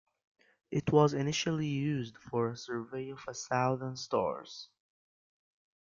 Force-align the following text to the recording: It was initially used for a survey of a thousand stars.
It 0.71 0.91
was 0.91 1.13
initially 1.13 1.67
used 1.67 2.17
for 2.17 2.49
a 2.49 2.57
survey 2.57 3.11
of 3.11 3.23
a 3.27 3.35
thousand 3.35 3.97
stars. 3.97 4.67